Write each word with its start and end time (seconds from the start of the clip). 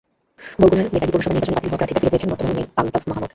বরগুনার 0.61 0.91
বেতাগী 0.93 1.11
পৌরসভা 1.13 1.33
নির্বাচনে 1.35 1.55
বাতিল 1.57 1.67
হওয়া 1.69 1.77
প্রার্থিতা 1.79 1.99
ফিরে 2.01 2.11
পেয়েছেন 2.13 2.29
বর্তমান 2.31 2.53
মেয়র 2.55 2.69
আলতাফ 2.79 3.01
হোসেন। 3.07 3.25